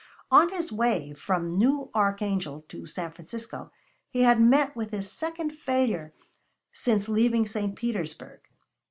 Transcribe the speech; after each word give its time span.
On 0.31 0.49
his 0.49 0.71
way 0.71 1.13
from 1.13 1.51
New 1.51 1.91
Archangel 1.93 2.65
to 2.69 2.87
San 2.87 3.11
Francisco 3.11 3.71
he 4.09 4.23
had 4.23 4.41
met 4.41 4.75
with 4.75 4.89
his 4.89 5.11
second 5.11 5.51
failure 5.51 6.11
since 6.71 7.07
leaving 7.07 7.45
St. 7.45 7.75
Petersburg. 7.75 8.39